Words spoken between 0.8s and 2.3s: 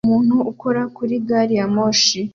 kuri gari ya moshi